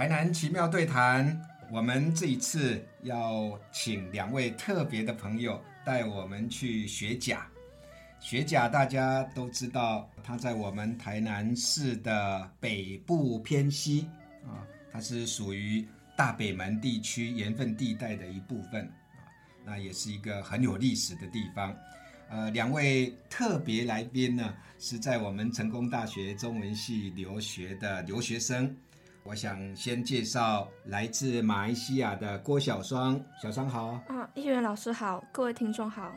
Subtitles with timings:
[0.00, 1.38] 台南奇妙对谈，
[1.70, 7.46] 我们这一次要请两位特别的朋友带我们去学甲。
[8.18, 14.08] 学甲大家都知道，它在我们台南市的北部偏西
[14.42, 15.86] 啊，它是属于
[16.16, 18.82] 大北门地区盐分地带的一部分
[19.18, 19.28] 啊，
[19.66, 21.76] 那也是一个很有历史的地方。
[22.30, 28.74] 呃，两位特别来宾呢，是在我们成功大学中文系留学的留学生。
[29.22, 34.00] 我想先介绍来自马来西亚的郭小双，小双好。
[34.08, 36.12] 啊，议员老师好，各位听众好。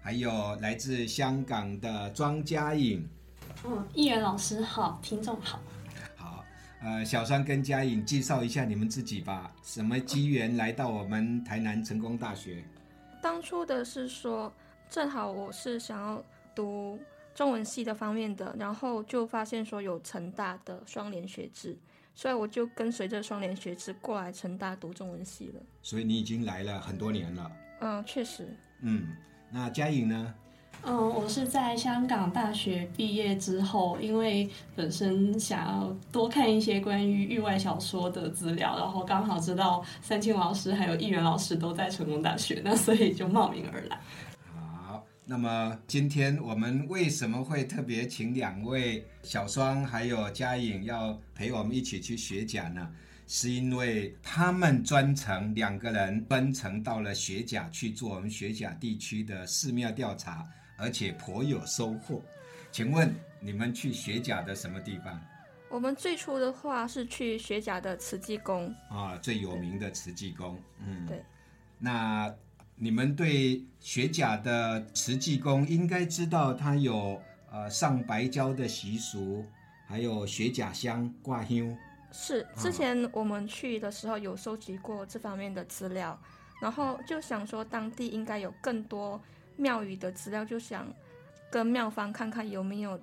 [0.00, 3.06] 还有来自香港的庄佳颖。
[3.64, 5.60] 嗯，议员老师好，听众好。
[6.16, 6.44] 好，
[6.80, 9.52] 呃，小双跟佳颖介绍一下你们自己吧。
[9.62, 12.64] 什么机缘来到我们台南成功大学？
[13.22, 14.52] 当初的是说，
[14.88, 16.98] 正好我是想要读
[17.34, 21.76] 中文系的方面的，然后就发现说有成大的双联学制。
[22.18, 25.60] 所以我就跟随着双联学制过来成大读中文系了。
[25.84, 27.48] 所以你已经来了很多年了。
[27.78, 28.48] 嗯，确实。
[28.80, 29.06] 嗯，
[29.52, 30.34] 那嘉颖呢？
[30.82, 44.00] 嗯，我是在香港大学毕业之后，因为本身想要多看一些关于域外小说的资料，然后刚好知道三清老师还有议员老师都在成功大学，那所以就冒名而来。
[45.30, 52.90] 那么今天我们为什么会特别请两位小双还有嘉颖要陪我们一起去学甲呢？
[53.26, 60.48] 是因为他们专程两个人专程到了学甲去做我们学甲地区的寺庙调查，
[60.78, 62.22] 而且颇有收获。
[62.72, 65.20] 请问你们去学甲的什么地方？
[65.68, 70.58] 我们最初的话是去学甲的慈济宫啊，最有名的慈济宫。
[70.82, 71.22] 嗯，对。
[71.78, 72.34] 那。
[72.80, 77.20] 你们对学甲的慈济宫应该知道，它有
[77.50, 79.44] 呃上白胶的习俗，
[79.84, 81.76] 还有学甲香挂香。
[82.12, 86.16] 是，之前我们去的时候有收集过这方面的资料，
[86.62, 89.20] 然后就想说当地应该有更多
[89.56, 90.86] 庙宇的资料，就想
[91.50, 93.00] 跟庙方看看有没有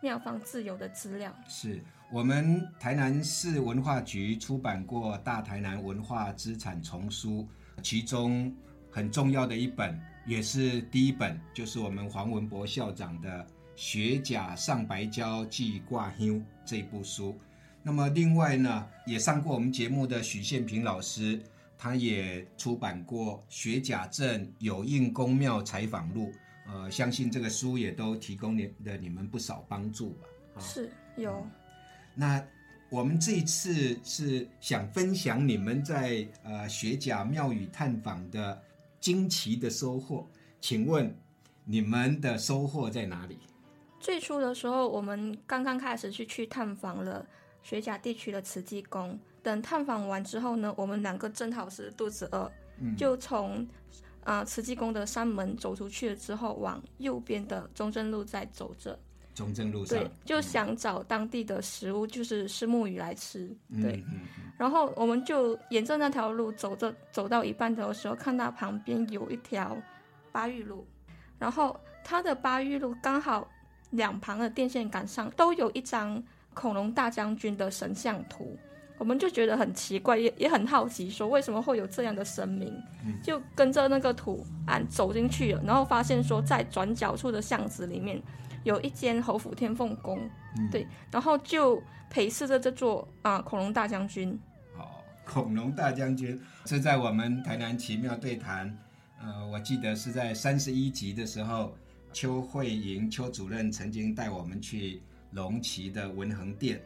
[0.00, 1.32] 庙方自有的资料。
[1.48, 1.80] 是
[2.10, 7.46] 我们台南市文化局出版过《大台南文化资产丛书》，
[7.82, 8.52] 其中。
[8.94, 13.40] 很重要的一本，也是第一本，就是我们黄文博校长的
[13.74, 16.28] 《学甲上白胶记挂香》
[16.62, 17.34] 这部书。
[17.82, 21.40] 那么另外呢，也上过我们节目的许宪平老师，
[21.78, 26.26] 他也出版过《学甲镇有应公庙采访录》。
[26.70, 30.10] 呃，相信这个书也都提供你的你们不少帮助
[30.54, 30.60] 吧？
[30.60, 31.44] 是有。
[32.14, 32.44] 那
[32.90, 38.62] 我们这一次是想分享你们在呃学甲庙宇探访的。
[39.02, 40.26] 惊奇的收获，
[40.60, 41.14] 请问
[41.64, 43.36] 你们的收获在哪里？
[43.98, 47.26] 最初的时候，我们刚刚开始去去探访了
[47.62, 49.18] 雪甲地区的慈济宫。
[49.42, 52.50] 等探访完之后呢，我们两个正好是肚子饿，
[52.96, 53.66] 就从
[54.22, 58.96] 啊慈济宫的山门走出去了之后，往右边的中正路在走着。
[59.34, 63.50] 中正路上，对，就想找当地的食物，就是石木鱼来吃。
[63.80, 64.04] 对，
[64.58, 69.76] 然后我们就沿着那条路走着，走到一半的时候，看到旁边有一条
[70.30, 70.86] 巴玉路，
[71.38, 73.48] 然后它的巴玉路刚好
[73.90, 76.22] 两旁的电线杆上都有一张
[76.52, 78.54] 恐龙大将军的神像图，
[78.98, 82.70] 我们就觉得很奇怪，也也很好奇，说为什么会有这样的神明？
[83.22, 88.22] 就跟着那个图案走进去了，然后发现说在转角处的巷子里面。
[88.64, 90.28] 有一间侯府天凤宫，
[90.70, 94.38] 对，然后就陪侍着这座啊恐龙大将军。
[94.76, 98.76] 好，恐龙大将军是在我们台南奇妙对谈，
[99.20, 101.74] 呃，我记得是在三十一集的时候，
[102.12, 105.02] 邱慧莹邱主任曾经带我们去
[105.32, 106.80] 龙旗的文衡殿。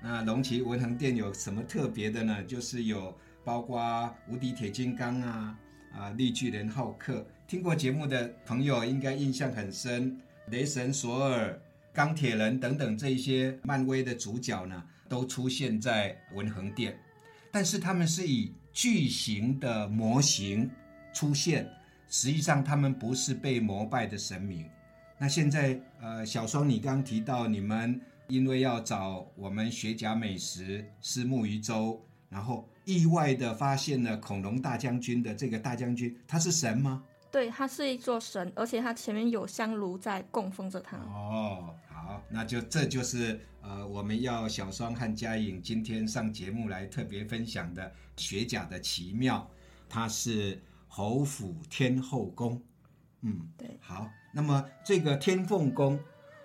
[0.00, 2.44] 那龙旗文衡殿有什么特别的呢？
[2.44, 3.12] 就是有
[3.44, 5.58] 包括无敌铁金刚啊，
[5.92, 10.16] 啊绿巨人浩克，听过节目的朋友应该印象很深。
[10.50, 11.60] 雷神索尔、
[11.92, 16.98] 钢铁人等等这些漫威的主角呢，都出现在文恒殿，
[17.50, 20.70] 但是他们是以巨型的模型
[21.12, 21.68] 出现，
[22.08, 24.64] 实际上他们不是被膜拜的神明。
[25.18, 37.02] 那现在，呃，小双，你刚提到你们因为要找我们学甲美食私木鱼粥，然后意外的发现了恐龙大将军的这个大将军，他是神吗？
[37.30, 40.96] 对，它是一座神，而且它前面有香炉在供奉着它。
[40.96, 49.46] 哦，好，那就这就是呃，我们要小双和嘉颖今天上节目来特别分享的学甲的奇妙，
[49.88, 52.60] 它是侯府天后宫。
[53.20, 53.78] 嗯，对。
[53.80, 56.00] 好，那么这个天凤宫，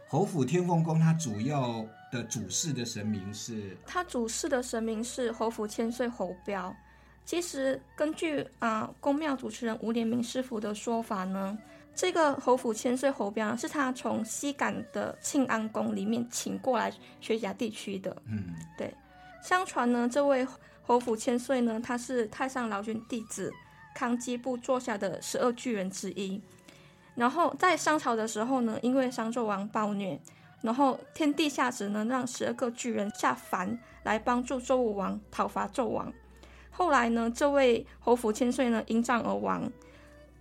[0.08, 3.78] 侯府天凤宫，它主要的主事的神明是？
[3.86, 6.76] 它主事的神明是侯府千岁侯彪。
[7.26, 11.58] 其实根据啊宫庙主持人吴连明师傅的说法呢，
[11.96, 16.92] 这个侯府千岁侯彪是他从西港的庆安宫里面请过来
[17.22, 18.16] 学甲地区的。
[18.26, 18.94] 嗯，对。
[19.42, 20.46] 相传呢，这位
[20.82, 23.52] 侯府千岁呢，他是太上老君弟子
[23.96, 26.42] 康基部座下的十二巨人之一。
[27.16, 30.20] 然后在商朝的时候呢，因为商纣王暴虐，
[30.62, 36.12] 然后天帝下旨呢，让十二个巨人下凡来帮助周武王讨伐纣王。
[36.76, 39.72] 后来呢，这位侯府千岁呢因战而亡。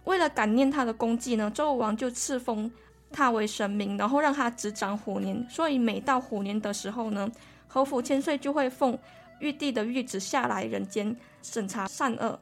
[0.04, 2.68] 为了感念他的功绩呢，周武王就赐封
[3.12, 5.46] 他为神明，然后让他执掌虎年。
[5.48, 7.30] 所以每到虎年的时候呢，
[7.68, 8.98] 侯府千岁就会奉
[9.40, 12.40] 玉帝的谕旨下来人间审查善恶，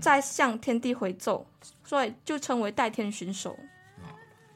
[0.00, 1.46] 再向天地回奏，
[1.84, 3.56] 所以就称为代天巡守。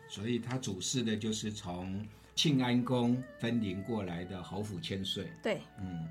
[0.08, 2.04] 所以他主事的就是从
[2.34, 5.30] 庆安宫分灵过来的侯府千岁。
[5.40, 6.08] 对，嗯，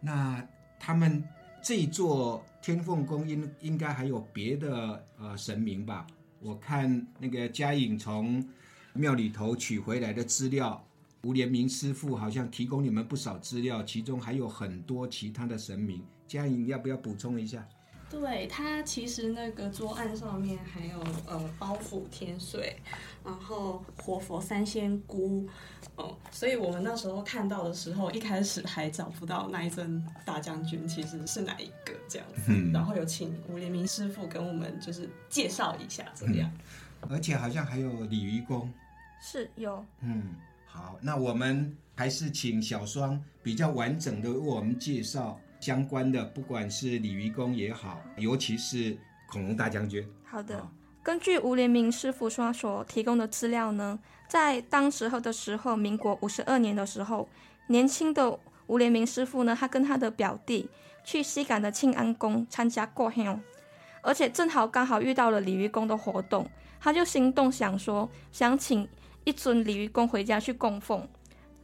[0.00, 0.42] 那
[0.80, 1.22] 他们。
[1.62, 6.06] 这座天凤宫应应该还有别的呃神明吧？
[6.40, 8.46] 我看那个嘉颖从
[8.94, 10.82] 庙里头取回来的资料，
[11.22, 16.02] 吴连明师傅好像提供你们不少资料，其中还有很多其他的神明。
[16.26, 17.66] 嘉颖要不要补充一下？
[18.10, 22.74] 对它其实那个桌案上面还有呃包府天水，
[23.22, 25.46] 然后活佛三仙姑，
[25.96, 36.50] 哦，所以我们那时候看到的时候，一开始还找不到那一尊大将军其实是哪一个这样子，然后有请吴连明师傅跟我们就是介绍一下这样，
[37.10, 38.72] 而且好像还有鲤鱼公，
[39.20, 40.34] 是有，嗯，
[40.64, 45.38] 好，那我们还是请小双比较完整的为我们介绍。
[45.60, 48.96] 相关的，不管是鲤鱼公也好，尤其是
[49.28, 50.06] 恐龙大将军。
[50.24, 50.68] 好的，
[51.02, 57.28] 根据吴连明师傅说所提供的资料呢，在当时候的时候，民国五十二年的时候，
[57.68, 60.68] 年轻的吴连明师傅呢，他跟他的表弟
[61.04, 63.40] 去西港的庆安宫参加过香，
[64.02, 66.48] 而且正好刚好遇到了鲤鱼公的活动，
[66.80, 68.86] 他就心动想说，想请
[69.24, 71.08] 一尊鲤鱼公回家去供奉。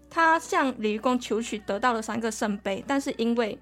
[0.08, 3.58] 他向鲤鱼公求取，得到了三个圣杯，但是因为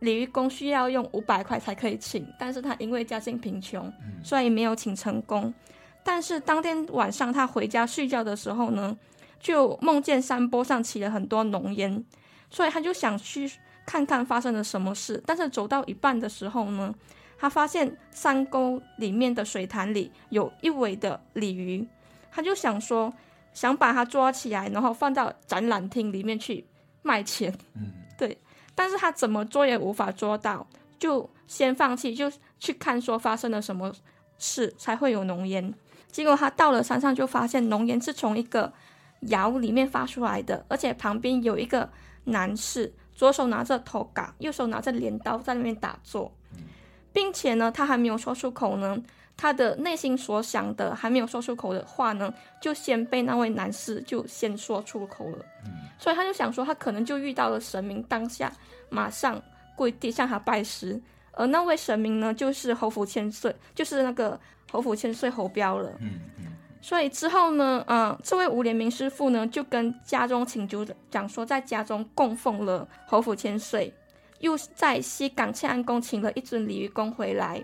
[0.00, 3.90] 鲤鱼公需要用五百块才可以请，但是他因为家境贫穷，
[4.22, 5.52] 所以没有请成功。
[6.02, 8.96] 但是当天晚上他回家睡觉的时候呢，
[9.38, 12.04] 就梦见山坡上起了很多浓烟，
[12.48, 13.50] 所以他就想去
[13.84, 15.22] 看看发生了什么事。
[15.26, 16.94] 但是走到一半的时候呢，
[17.38, 21.86] 他发现山沟里面的水潭里有一尾的鲤鱼，
[22.30, 23.12] 他就想说
[23.52, 26.64] 想把它抓起来，然后放到展览厅里面去
[27.02, 27.52] 卖钱。
[28.80, 30.66] 但是他怎么做也无法做到，
[30.98, 33.92] 就先放弃，就去看说发生了什么
[34.38, 35.74] 事才会有浓烟。
[36.10, 38.72] 结果他到了山上，就发现浓烟是从一个
[39.28, 41.90] 窑里面发出来的，而且旁边有一个
[42.24, 46.32] 男士，左手拿着头杆，右手拿着镰刀在那边打坐，
[47.12, 48.96] 并且呢，他还没有说出口呢，
[49.40, 55.38] 他的内心所想的还没有说出口的话呢，就先被那位男士就先说出口了。
[55.98, 58.52] 所以他就想说，他可能就遇到了神明，当下
[58.90, 59.40] 马上
[59.74, 61.00] 跪地向他拜师。
[61.32, 64.38] 而那位神明呢，就是侯府千岁，就是那个
[64.70, 65.90] 侯府千岁侯彪了。
[66.00, 66.44] 嗯嗯。
[66.82, 73.90] 所以之后呢，嗯，这位吴连明师傅呢，就跟家中请求讲说，在家中供奉了侯府千岁，
[74.40, 77.62] 又在西港庆安宫请了一尊鲤鱼公回来。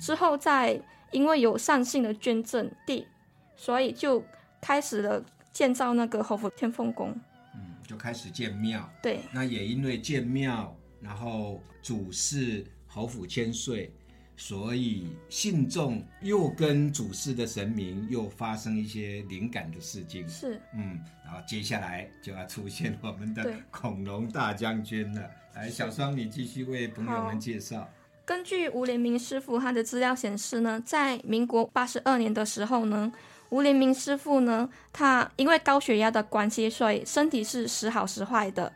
[0.00, 0.80] 之后再
[1.12, 3.06] 因为有善信的捐赠地，
[3.54, 4.24] 所以就
[4.60, 7.10] 开始了建造那个侯府天凤宫。
[7.54, 13.92] 嗯就开始建庙，对，那也因为建庙，然后主事侯府千岁，
[14.36, 25.30] 所以信众又跟主事的神明又发生一些灵感的事情，是，嗯，然后接下来就要出现我们的恐龙大将军了。
[25.54, 27.86] 来，小双，你继续为朋友们介绍。
[28.24, 33.12] 根据吴连明师傅他的资料显示呢，在民国八十二年的时候呢。
[33.50, 38.72] 吴连明师傅呢，他因为高血压的关系，所以身体是时好时坏的。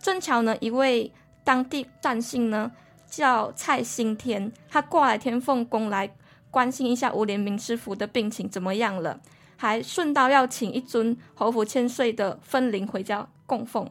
[0.00, 1.12] 正巧呢，一位
[1.44, 2.72] 当地战信呢
[3.08, 6.12] 叫蔡新天，他过来天凤宫来
[6.50, 9.20] 关心一下吴连明师傅的病情怎么样了，
[9.56, 13.88] 还顺道要请一尊侯府千岁的分灵回家供奉。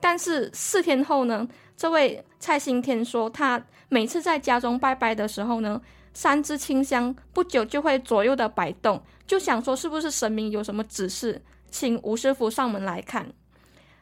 [0.00, 5.80] 但是四天后呢，这位蔡新天说，他每次在家中拜拜的时候呢。
[6.14, 11.40] 三支清香不久就会左右的摆动，就想说是不是神明有什么指示，
[11.70, 13.30] 请吴师傅上门来看。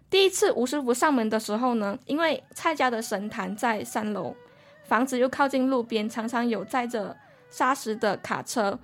[0.08, 4.34] 第一次吴师傅上门的时候呢，因为蔡家的神坛在三楼，
[4.84, 7.14] 房子又靠近路边，常常有载着
[7.50, 8.78] 砂石的卡车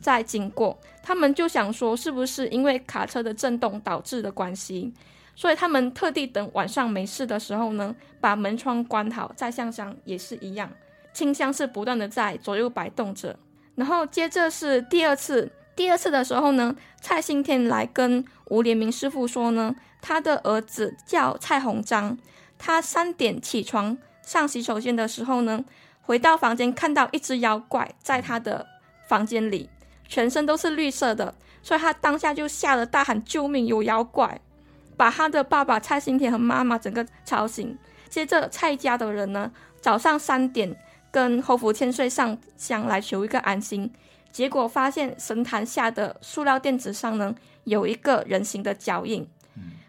[0.00, 4.94] 在经过，他们就想说是不是因为卡车的震动导致的关系，
[5.36, 10.68] 所以他们特地等晚上没事的时候呢，把门窗关好，再向上也是一样。
[11.12, 13.38] 清香是不断的在左右摆动着。
[13.74, 22.18] 然后接着是第二次，第二次的时候呢，蔡新天来跟吴连明师傅说呢，他的儿子叫蔡鸿章，
[22.58, 25.62] 他三点起床上洗手间的时候呢，
[26.00, 28.66] 回到房间看到一只妖怪在他的
[29.06, 29.68] 房间里，
[30.08, 34.40] 全身都是绿色的，所以他当下就吓得大喊救命，有妖怪！
[34.96, 37.76] 把他的爸爸蔡新田和妈妈整个吵醒。
[38.08, 39.50] 接着蔡家的人呢，
[39.80, 40.74] 早上三点
[41.10, 43.92] 跟侯福千岁上香来求一个安心，
[44.30, 47.34] 结果发现神坛下的塑料垫子上呢
[47.64, 49.26] 有一个人形的脚印，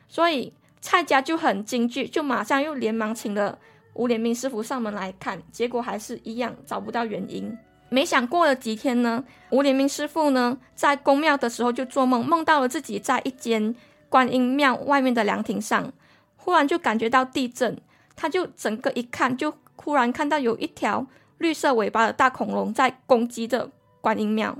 [0.09, 3.57] 所以蔡家就很惊惧，就马上又连忙请了
[3.93, 7.55] 吴连明师傅上门来看，结果还是一样找不到原因。
[7.89, 13.75] 没想过了几天呢，吴连明师傅呢在宫庙的时候就做梦，梦到了自己在一间。
[14.09, 15.91] 观音庙外面的凉亭上，
[16.35, 17.77] 忽然就感觉到地震，
[18.15, 21.05] 他就整个一看，就忽然看到有一条
[21.37, 23.69] 绿色尾巴的大恐龙在攻击着
[24.01, 24.57] 观音庙，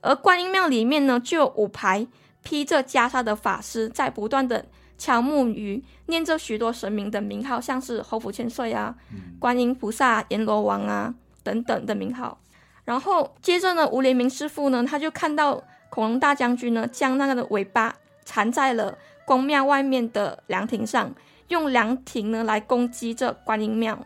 [0.00, 2.06] 而观音庙里面呢，就有五排
[2.42, 4.64] 披着袈裟的法师在不断的
[4.96, 8.94] 敲木鱼，念着许多神明的名号，像是侯府千岁啊、
[9.38, 12.40] 观音菩萨、阎罗王啊等等的名号。
[12.84, 17.96] 然后接着呢，吴连明师傅呢，他就看到恐龙大将军呢，将那个的尾巴。
[18.28, 21.14] 缠在了宫庙外面的凉亭上，
[21.48, 23.98] 用凉亭呢来攻击这观音庙。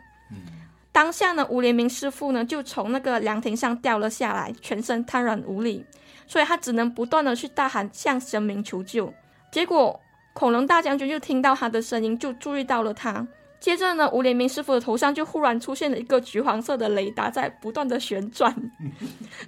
[0.93, 5.85] 当下呢，吴连明师傅呢就从那个凉亭上掉了下来，全身瘫软无力，
[6.25, 9.13] 所以他只能不断的去大喊向神明求救。
[9.51, 9.99] 结果
[10.31, 13.27] 恐龙大将军就听到他的声音，就注意到了他。
[13.59, 18.53] 接着呢，吴连明师傅的头上就忽然出现了一个橘黄色的雷达，在不断的旋转，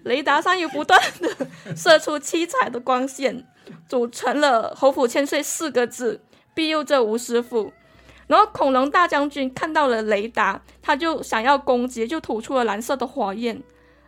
[0.04, 3.46] 雷达上有不断的射出七彩的光线，
[3.88, 6.22] 组成了“侯府千岁”四个字，
[6.54, 7.72] 庇佑着吴师傅。
[8.28, 13.62] 然后恐龙大将军看到了雷达，他就想要攻击，就吐出了蓝色的火焰。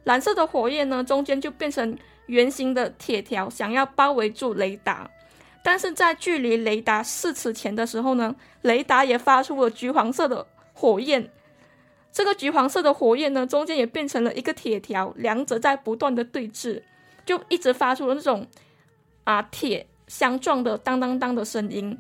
[0.06, 5.10] 蓝色的火焰呢，中间就变成圆形的铁条，想要包围住雷达。
[5.62, 11.30] 但是在距离雷达四尺前的时候呢，雷达也发出了橘黄色的火焰。
[12.12, 16.82] 这个橘黄色的火焰呢，中间也变成了一个铁条，两者在不断的对峙，
[17.26, 18.48] 就一直发出了那种
[19.28, 21.96] 啊铁相撞的当当当的声音。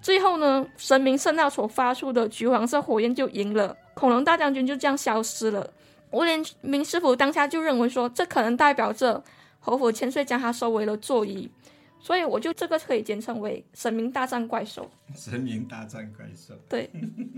[0.00, 5.70] 最后呢，神明圣道所发出的橘黄色火焰就赢了，恐龙大将军就这样消失了。
[6.10, 9.22] 吴连明师傅当下就认为说，这可能代表着
[9.58, 11.50] 侯府千岁将他收为了座椅。
[12.02, 14.90] 所以我就这个可以简称为“神明大战怪兽”。
[15.14, 16.90] 神明大战怪兽，对，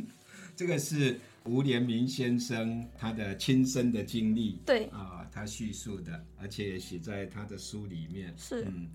[0.55, 8.33] 这个是吴连明先生他的亲身的经历，对啊，他叙述的，而且也写在他的书里面。
[8.39, 8.89] 是，嗯，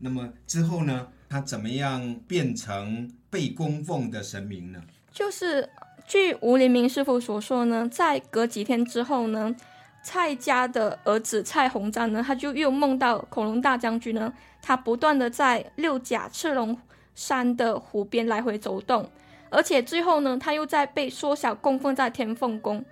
[0.00, 4.82] 那么之后呢，他怎么样变成被供奉的神明呢？
[5.12, 5.68] 就是
[6.06, 9.54] 据吴连明师傅所说呢，在隔几天之后呢。
[10.02, 16.74] 蔡家的儿子蔡鸿章呢，他就又梦到恐龙大将军呢，他不断的在六甲赤龙
[17.14, 19.06] 山的湖边来回走动，
[19.50, 22.82] 而且最后呢，他又在被缩小供奉在天凤宫。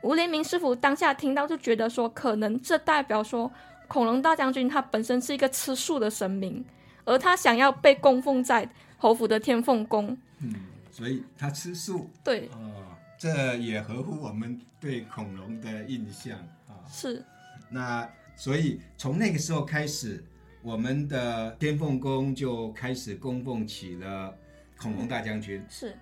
[0.00, 3.52] 吴连明师傅当下听到就觉得说，可能这代表说
[3.94, 6.64] 恐龙大将军他本身是一个吃素的神明，
[7.04, 10.18] 而他想要被供奉在侯府的天凤宫。
[10.40, 10.52] 嗯，
[10.90, 12.10] 所以他吃素。
[12.24, 12.48] 对。
[12.54, 12.72] 哦
[13.16, 16.36] 这也合乎我们对恐龙的印象
[16.66, 16.74] 啊。
[16.90, 17.24] 是，
[17.70, 20.22] 那所以从那个时候开始，
[20.60, 24.36] 我们的天凤宫就开始供奉起了
[24.76, 25.64] 恐龙大将军。
[25.70, 25.96] 是，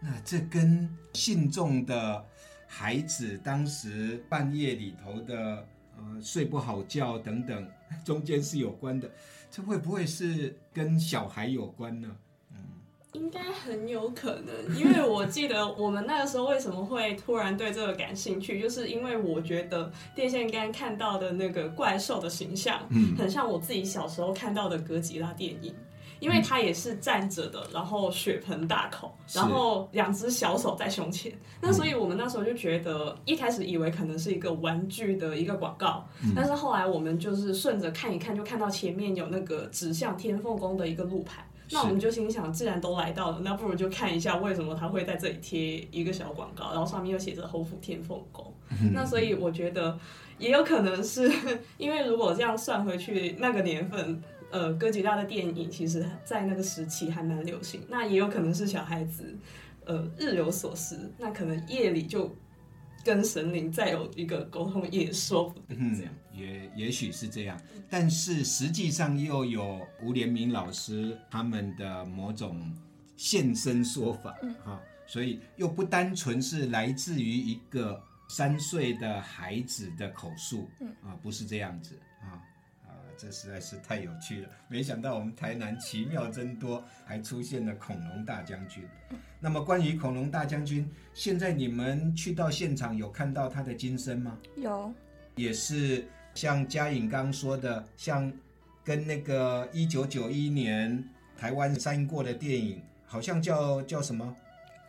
[0.00, 2.24] 那这跟信众的
[2.66, 7.66] 孩子当时半夜里头的呃睡不好觉等等，
[8.04, 9.10] 中间是有关的。
[9.50, 12.08] 这会不会是跟小孩有关呢？
[13.12, 25.72] 应该很有可能，因为我记得我们那个时候为什么会突然对这个感兴趣，就是因为我觉得电线杆看到的那个怪兽的形象，嗯，很像我自己小时候看到的哥吉拉电影，
[26.24, 36.02] 因为它也是站着的，然后血盆大口，然后两只小手在胸前，那所以我们那时候就觉得一开始以为可能是一个玩具的一个广告，
[36.34, 41.46] 但是后来我们就是顺着看一看，就看到前面有那个指向天凤宫的一个路牌。
[41.70, 48.52] 那我们就心想，既然都来到了，那不如就看一下为什么他会在这里贴一个小广告，然后上面又写着“侯府天凤宫”。
[48.92, 49.98] 那所以我觉得
[50.38, 51.32] 也有可能是
[51.78, 54.22] 因为，如果这样算回去，那个年份，
[54.54, 57.84] 呃，哥吉拉的电影其实在那个时期还蛮流行。
[57.88, 59.36] 那也有可能是小孩子，
[59.84, 62.34] 呃，日有所思，那可能夜里就。
[63.04, 72.74] 跟神灵再有一个沟通也说不定，这样也也许是这样，但是实际上又有吴连明老师他们的某种
[73.14, 82.40] 现身说法，嗯啊，所以又不单纯是来自于一个三岁的孩子的口述，嗯啊，不是这样子啊。
[83.14, 84.48] 啊，这实在是太有趣了！
[84.68, 88.84] 没想到我们台南奇妙真多，还出现了恐龙大将军。
[89.40, 94.38] 那么关于恐龙大将军，现在你们去到现场有看到他的金身吗？
[94.56, 94.92] 有
[95.36, 98.32] 也是像嘉颖刚说的，像
[98.82, 101.02] 跟那个一九九一年
[101.36, 104.34] 台湾上映过的电影，好像叫叫什么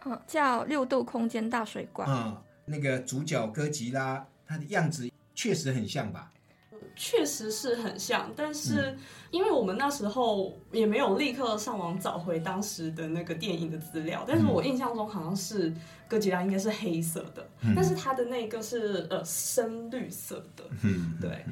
[0.05, 2.05] 嗯，叫六度空间大水怪。
[2.05, 6.31] 啊、那个主角哥吉拉，他的样子确实很像吧？
[6.95, 8.97] 确实是很像，但嗯是
[9.31, 15.73] 因为我们那时候也没有立刻上网找回当时的那个电影的资料，但是我印象中好像是
[16.07, 21.45] 哥吉拉应该是黑色的，但是它的那个是呃深绿色的，嗯，对。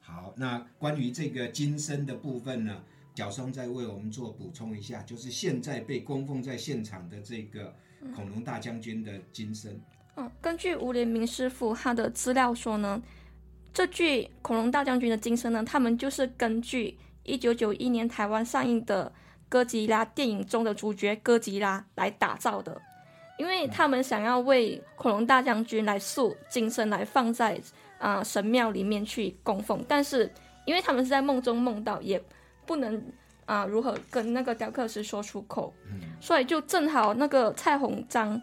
[0.00, 2.82] 好，那关于这个金身的部分呢，
[3.14, 7.74] 小双再为我们做补充一下，就是现在被供奉在现场的这个
[8.16, 9.78] 恐龙大将军的金身。
[10.16, 13.00] 嗯，根据吴连明师傅他的资料说呢，
[13.72, 19.12] 这具恐龙大将军的金身呢，他们就是根据一九九一年台湾上映的
[19.48, 22.80] 哥吉拉电影中的主角哥吉拉来打造的，
[23.38, 27.60] 因为他们想要为恐龙大将军来塑金身来放在
[27.98, 30.30] 啊、呃神庙里面去供奉，但是
[30.64, 32.22] 因为他们是在梦中梦到，也
[32.66, 33.02] 不能
[33.46, 35.72] 啊、如何跟那个雕刻师说出口，
[36.20, 38.40] 所以就正好那个蔡鸿章。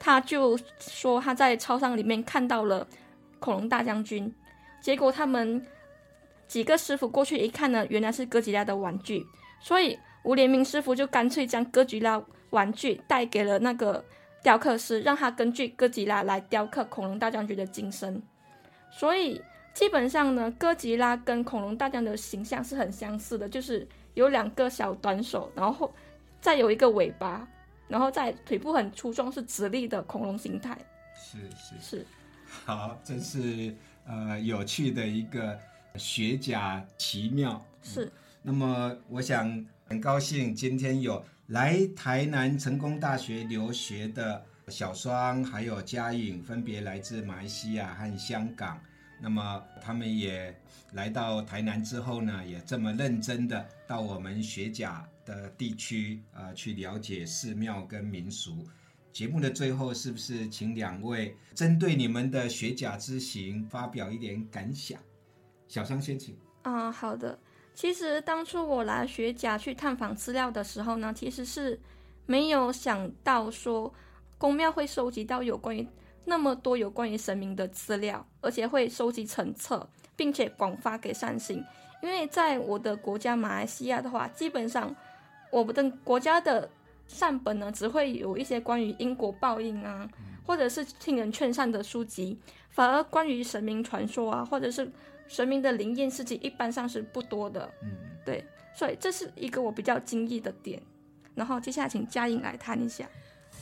[0.00, 2.86] 他就说他在超商里面看到了
[3.40, 4.32] 恐龙大将军，
[4.80, 5.64] 结果他们
[6.46, 9.26] 几个师傅过去一看呢，原来是哥吉拉的玩具，
[9.60, 14.04] 所以吴连明师傅就干脆将哥吉拉玩具带给了那个
[14.42, 18.22] 雕刻师，让他根据哥吉拉来雕刻恐龙大将军的金身。
[18.90, 19.40] 所以
[19.74, 25.92] 基本上呢，哥吉拉跟恐龙大将的形象是很相似的，就是有两个小短手，然后
[26.40, 27.46] 再有一个尾巴，
[27.86, 30.76] 然后在腿部很粗壮，是直立的恐龙形态。
[31.14, 32.06] 是是是，
[32.64, 33.74] 好，真是
[34.08, 35.58] 呃有趣的一个
[35.96, 37.64] 学甲奇妙。
[37.82, 38.10] 是，
[38.42, 48.80] 那么我想很高兴今天有来台南成功大学留学的小双还有嘉颖，分别来自马来西亚和香港。
[49.20, 50.54] 那么他们也
[50.92, 58.64] 来到台南之后呢，也这么认真的到我们学甲的地区啊、呃去了解寺庙跟民俗。
[59.18, 64.96] 节目的最后，是不是请两位针对你们的学甲之行发表一点感想？
[65.66, 66.36] 小商先请。
[66.62, 67.36] 啊、好的。
[67.74, 71.80] 其实当初我来学甲去探访资料的时候呢，其实是
[72.26, 73.92] 没有想到说
[74.38, 75.84] 公庙会收集到有关于
[76.24, 81.64] 那么多有关于神明的资料，而且会收集成册，并且广发给善信。
[82.04, 84.94] 因为在我的国家马来西亚的话，基本上
[85.50, 86.70] 我们的国家的
[87.08, 90.08] 善本呢，只会有一些关于因果报应啊，
[90.46, 92.38] 或者是听人劝善的书籍，
[92.70, 94.88] 反而关于神明传说啊，或者是
[95.26, 97.68] 神明的灵验事迹，一般上是不多的。
[97.82, 97.90] 嗯，
[98.24, 98.44] 对，
[98.74, 100.80] 所以这是一个我比较惊异的点。
[101.34, 103.08] 然后接下来请嘉颖来谈一下。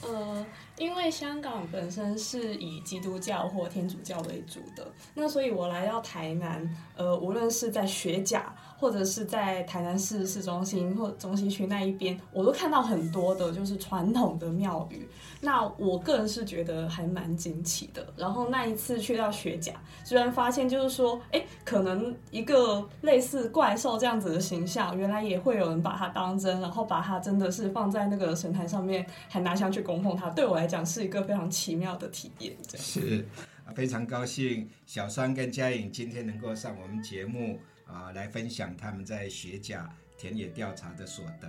[0.03, 0.45] 呃，
[0.77, 15.09] 因为香港本身是以基督教或天主教为主的，那所以我来到台南，呃，无论是在学甲或者是在台南市市中心或中西区那一边，我都看到很多的就是传统的庙宇。
[15.41, 18.07] 那我个人是觉得还蛮惊奇的。
[18.17, 19.73] 然后那一次去到学甲，
[20.05, 30.31] 居然发现就是说，哎，可能一个类似怪兽这样子的形象，原来也会有人把它当真，然后把它真的是放在那个神坛上面，还拿香去供奉它。
[30.31, 32.57] 对我来讲是一个非常奇妙的体验。
[32.77, 33.27] 是
[33.75, 41.49] 非常高兴小双跟嘉颖今天能够上我们节目啊、来分享他们在学甲田野调查的所得，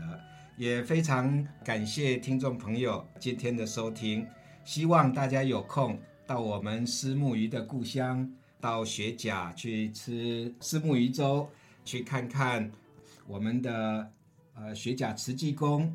[0.55, 4.25] 也非常感谢听众朋友今天的收听，
[4.63, 11.49] 希望大家有空到我们虱目鱼的故乡，到学甲去吃虱目鱼粥，
[11.83, 12.71] 去看看
[13.27, 14.11] 我们的
[14.53, 15.93] 呃学甲慈济宫。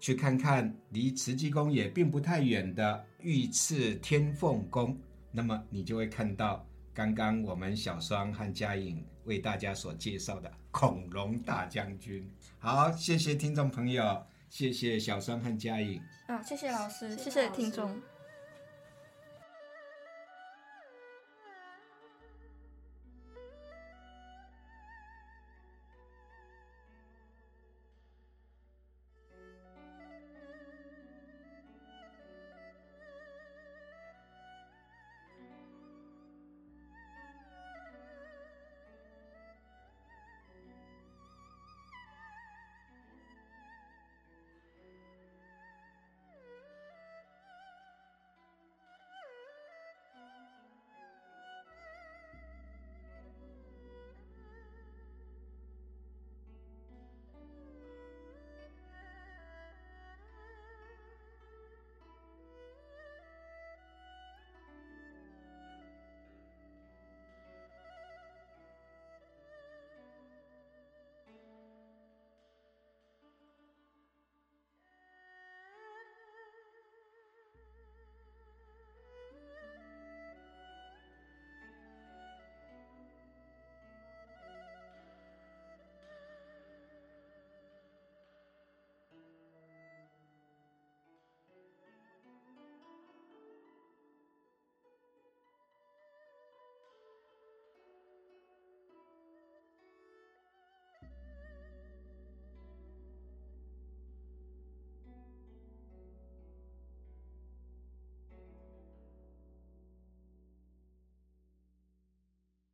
[0.00, 4.96] 去看看离慈济宫也并不太远的御赐天凤宫，
[5.32, 6.64] 那么你就会看到
[6.98, 12.28] 刚刚我们小双和嘉颖为大家所介绍的恐龙大将军。
[12.58, 16.02] 好，谢谢听众朋友，谢谢小双和嘉颖。
[16.26, 18.02] 啊，谢谢老师，谢谢谢谢听众。